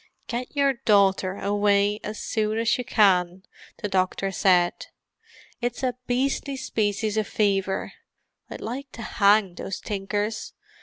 "Get 0.25 0.55
your 0.55 0.73
daughter 0.73 1.35
away 1.37 1.99
as 2.03 2.17
soon 2.17 2.57
as 2.57 2.75
you 2.79 2.83
can," 2.83 3.43
the 3.83 3.87
doctor 3.87 4.31
said. 4.31 4.87
"It's 5.61 5.83
a 5.83 5.93
beastly 6.07 6.57
species 6.57 7.17
of 7.17 7.27
fever; 7.27 7.93
I'd 8.49 8.61
like 8.61 8.91
to 8.93 9.03
hang 9.03 9.53
those 9.53 9.79
tinkers. 9.79 10.53